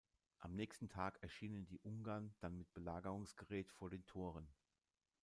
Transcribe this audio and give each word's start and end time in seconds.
Am 0.39 0.55
nächsten 0.55 0.89
Tag 0.89 1.21
erschienen 1.21 1.67
die 1.67 1.79
Ungarn 1.81 2.33
dann 2.39 2.57
mit 2.57 2.73
Belagerungsgerät 2.73 3.71
vor 3.71 3.91
den 3.91 4.03
Toren. 4.07 4.47